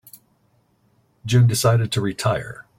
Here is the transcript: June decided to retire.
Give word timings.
June 1.27 1.45
decided 1.45 1.91
to 1.91 2.01
retire. 2.01 2.65